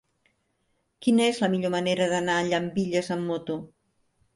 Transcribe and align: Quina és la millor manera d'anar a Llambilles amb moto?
Quina 1.07 1.29
és 1.33 1.43
la 1.45 1.51
millor 1.57 1.75
manera 1.77 2.11
d'anar 2.15 2.41
a 2.41 2.49
Llambilles 2.51 3.15
amb 3.19 3.33
moto? 3.33 3.65